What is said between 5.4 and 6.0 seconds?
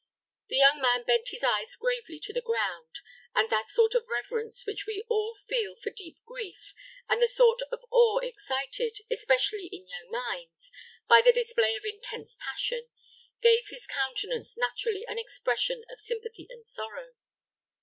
feel for